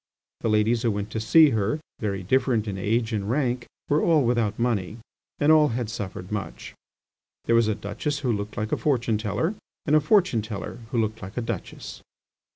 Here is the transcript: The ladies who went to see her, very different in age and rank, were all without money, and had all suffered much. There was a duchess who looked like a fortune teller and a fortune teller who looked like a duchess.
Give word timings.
The 0.39 0.49
ladies 0.49 0.81
who 0.81 0.89
went 0.89 1.11
to 1.11 1.19
see 1.19 1.51
her, 1.51 1.79
very 1.99 2.23
different 2.23 2.67
in 2.67 2.75
age 2.75 3.13
and 3.13 3.29
rank, 3.29 3.67
were 3.87 4.01
all 4.03 4.23
without 4.23 4.57
money, 4.57 4.97
and 5.37 5.51
had 5.51 5.51
all 5.51 5.71
suffered 5.85 6.31
much. 6.31 6.73
There 7.45 7.53
was 7.53 7.67
a 7.67 7.75
duchess 7.75 8.21
who 8.21 8.31
looked 8.33 8.57
like 8.57 8.71
a 8.71 8.77
fortune 8.77 9.19
teller 9.19 9.53
and 9.85 9.95
a 9.95 10.01
fortune 10.01 10.41
teller 10.41 10.79
who 10.89 10.99
looked 10.99 11.21
like 11.21 11.37
a 11.37 11.41
duchess. 11.41 12.01